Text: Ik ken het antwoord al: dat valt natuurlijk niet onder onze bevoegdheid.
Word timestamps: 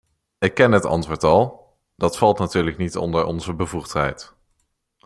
Ik 0.39 0.53
ken 0.53 0.71
het 0.71 0.85
antwoord 0.85 1.23
al: 1.23 1.73
dat 1.95 2.17
valt 2.17 2.39
natuurlijk 2.39 2.77
niet 2.77 2.95
onder 2.97 3.25
onze 3.25 3.53
bevoegdheid. 3.53 4.33